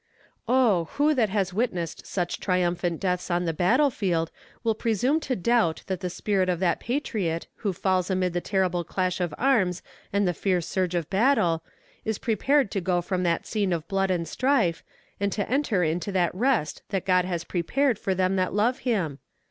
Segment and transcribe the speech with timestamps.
[0.47, 4.31] Oh, who that has witnessed such triumphant deaths on the battle field
[4.63, 8.83] will presume to doubt that the spirit of that patriot who falls amid the terrible
[8.83, 11.63] clash of arms and the fierce surge of battle,
[12.03, 14.83] is prepared to go from that scene of blood and strife,
[15.19, 19.19] and to enter into that rest that God has prepared for them that love Him?